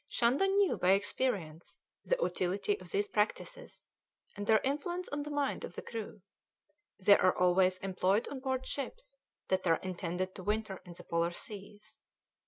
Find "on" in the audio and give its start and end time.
5.09-5.21, 8.29-8.39